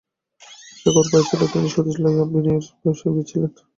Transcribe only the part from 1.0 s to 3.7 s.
পাইয়াছিল তিনি সতীশকে লইয়া বিনয়ের বাসায় গিয়াছিলেন।